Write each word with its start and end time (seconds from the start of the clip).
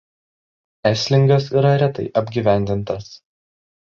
Eslingas 0.91 1.51
yra 1.61 1.75
retai 1.83 2.07
apgyvendintas. 2.23 3.13